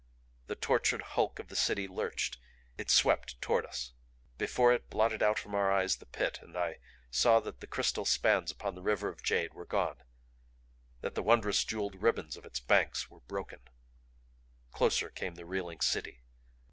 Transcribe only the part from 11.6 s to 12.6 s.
jeweled ribbons of its